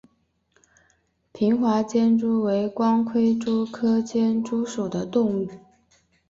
[1.31, 5.47] 平滑间蛛为光盔蛛科间蛛属的动物。